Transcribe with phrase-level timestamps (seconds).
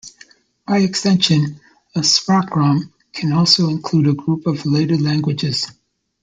[0.65, 1.59] By extension,
[1.93, 5.67] a sprachraum can also include a group of related languages.